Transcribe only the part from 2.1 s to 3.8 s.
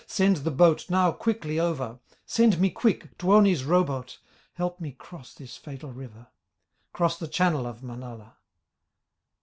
Send me, quick, Tuoni's